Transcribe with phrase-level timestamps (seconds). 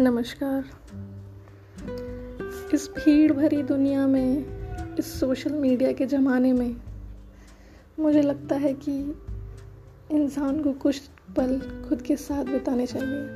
[0.00, 0.64] नमस्कार।
[2.74, 4.44] इस भीड़ भरी दुनिया में,
[4.96, 6.76] इस सोशल मीडिया के ज़माने में,
[7.98, 9.14] मुझे लगता है कि
[10.10, 11.00] इंसान को कुछ
[11.36, 13.26] पल खुद के साथ बिताने चाहिए।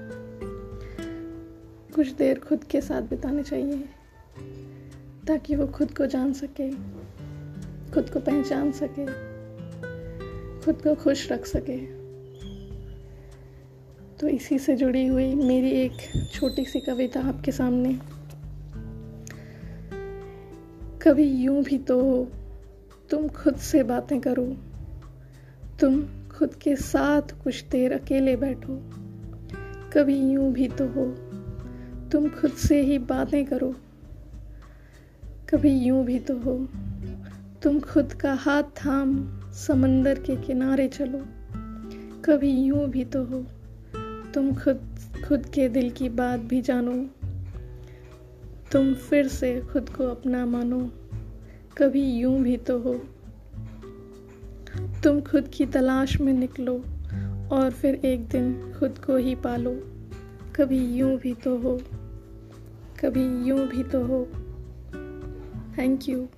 [1.94, 3.88] कुछ देर खुद के साथ बिताने चाहिए,
[5.26, 6.70] ताकि वो खुद को जान सके,
[7.94, 9.06] खुद को पहचान सके,
[10.64, 12.01] खुद को खुश रख सके।
[14.22, 15.92] तो इसी से जुड़ी हुई मेरी एक
[16.32, 17.92] छोटी सी कविता आपके सामने।
[21.02, 22.28] कभी यूँ भी तो हो
[23.10, 24.44] तुम खुद से बातें करो।
[25.80, 28.76] तुम खुद के साथ कुछ देर अकेले बैठो।
[29.92, 31.06] कभी यूँ भी तो हो
[32.08, 33.74] तुम खुद से ही बातें करो।
[35.50, 36.68] कभी यूँ भी तो हो
[37.62, 39.16] तुम खुद का हाथ थाम,
[39.52, 41.24] समंदर के किनारे चलो।
[42.24, 43.44] कभी यूँ भी तो हो
[44.34, 47.06] तुम खुद खुद के दिल की बात भी जानो।
[48.72, 50.90] तुम फिर से खुद को अपना मानो।
[51.78, 52.94] कभी यूँ भी तो हो।
[55.04, 56.74] तुम खुद की तलाश में निकलो
[57.52, 59.72] और फिर एक दिन खुद को ही पालो।
[60.56, 61.80] कभी यूँ भी तो हो।
[63.00, 64.24] कभी यूँ भी तो हो।
[65.78, 66.28] Thank you